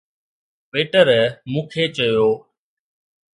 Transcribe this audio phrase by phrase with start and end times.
[0.71, 1.07] waiter
[1.51, 2.27] مون کي چيو